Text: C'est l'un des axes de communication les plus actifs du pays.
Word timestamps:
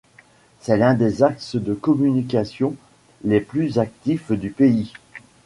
C'est 0.61 0.77
l'un 0.77 0.95
des 0.95 1.21
axes 1.21 1.57
de 1.57 1.75
communication 1.75 2.75
les 3.23 3.39
plus 3.39 3.77
actifs 3.77 4.31
du 4.31 4.49
pays. 4.49 4.93